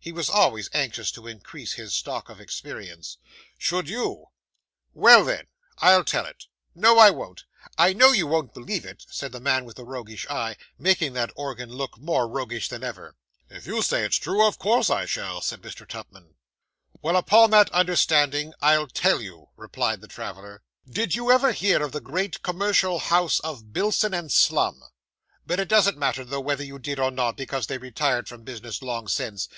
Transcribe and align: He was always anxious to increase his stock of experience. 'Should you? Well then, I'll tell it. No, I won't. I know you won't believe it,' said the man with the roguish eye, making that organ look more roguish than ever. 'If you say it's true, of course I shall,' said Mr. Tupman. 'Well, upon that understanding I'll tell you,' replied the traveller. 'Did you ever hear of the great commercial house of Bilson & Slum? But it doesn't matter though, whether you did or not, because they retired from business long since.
He 0.00 0.12
was 0.12 0.30
always 0.30 0.70
anxious 0.72 1.10
to 1.12 1.26
increase 1.26 1.74
his 1.74 1.92
stock 1.92 2.30
of 2.30 2.40
experience. 2.40 3.18
'Should 3.58 3.86
you? 3.86 4.30
Well 4.94 5.22
then, 5.24 5.48
I'll 5.76 6.04
tell 6.04 6.24
it. 6.24 6.46
No, 6.74 6.98
I 6.98 7.10
won't. 7.10 7.44
I 7.76 7.92
know 7.92 8.10
you 8.12 8.26
won't 8.26 8.54
believe 8.54 8.86
it,' 8.86 9.04
said 9.10 9.30
the 9.30 9.40
man 9.40 9.66
with 9.66 9.76
the 9.76 9.84
roguish 9.84 10.26
eye, 10.30 10.56
making 10.78 11.12
that 11.12 11.34
organ 11.36 11.68
look 11.68 11.98
more 11.98 12.26
roguish 12.26 12.70
than 12.70 12.82
ever. 12.82 13.14
'If 13.50 13.66
you 13.66 13.82
say 13.82 14.04
it's 14.06 14.16
true, 14.16 14.46
of 14.46 14.58
course 14.58 14.88
I 14.88 15.04
shall,' 15.04 15.42
said 15.42 15.60
Mr. 15.60 15.86
Tupman. 15.86 16.34
'Well, 17.02 17.18
upon 17.18 17.50
that 17.50 17.68
understanding 17.70 18.54
I'll 18.62 18.86
tell 18.88 19.20
you,' 19.20 19.50
replied 19.54 20.00
the 20.00 20.08
traveller. 20.08 20.62
'Did 20.88 21.14
you 21.14 21.30
ever 21.30 21.52
hear 21.52 21.82
of 21.82 21.92
the 21.92 22.00
great 22.00 22.42
commercial 22.42 22.98
house 23.00 23.38
of 23.40 23.74
Bilson 23.74 24.30
& 24.30 24.30
Slum? 24.30 24.82
But 25.46 25.60
it 25.60 25.68
doesn't 25.68 25.98
matter 25.98 26.24
though, 26.24 26.40
whether 26.40 26.64
you 26.64 26.78
did 26.78 26.98
or 26.98 27.10
not, 27.10 27.36
because 27.36 27.66
they 27.66 27.76
retired 27.76 28.28
from 28.30 28.44
business 28.44 28.80
long 28.80 29.08
since. 29.08 29.46